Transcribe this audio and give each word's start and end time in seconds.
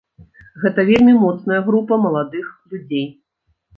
Гэта 0.63 0.85
вельмі 0.87 1.13
моцная 1.25 1.61
група 1.67 2.01
маладых 2.07 2.45
людзей. 2.73 3.05